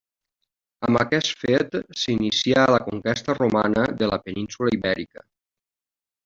Amb 0.85 0.99
aquest 1.01 1.35
fet, 1.43 1.77
s'inicià 2.03 2.63
la 2.71 2.79
conquesta 2.87 3.37
romana 3.41 3.85
de 4.01 4.11
la 4.13 4.19
península 4.27 4.75
Ibèrica. 4.81 5.25